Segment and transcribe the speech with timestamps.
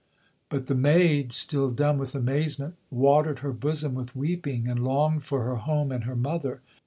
[0.49, 5.43] But the maid, still dumb with amazement, Watered her bosom with weeping, and longed for
[5.43, 6.61] her home and her mother.